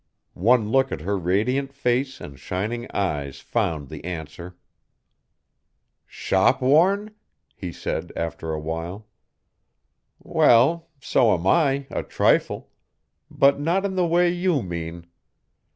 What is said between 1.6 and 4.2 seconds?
face and shining eyes found the